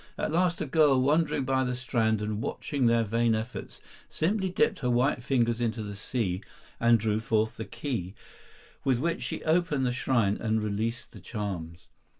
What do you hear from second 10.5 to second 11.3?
released the